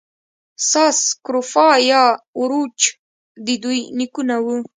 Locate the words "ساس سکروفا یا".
0.69-2.03